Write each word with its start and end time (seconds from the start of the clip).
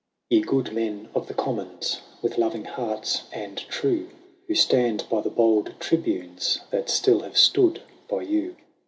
Ye 0.31 0.41
good 0.41 0.73
men 0.73 1.09
of 1.13 1.27
the 1.27 1.35
Commons, 1.35 2.01
with 2.23 2.39
loving 2.39 2.63
hearts 2.65 3.25
and 3.31 3.55
true. 3.55 4.09
Who 4.47 4.55
stand 4.55 5.05
by 5.11 5.21
the 5.21 5.29
bold 5.29 5.73
Tribunes 5.79 6.61
that 6.71 6.89
still 6.89 7.19
have 7.19 7.37
stood 7.37 7.83
by 8.09 8.23
you. 8.23 8.55